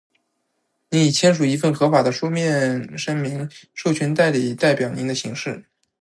[0.89, 5.63] 您已签署一份合法的书面声明，授权代理代表您行事。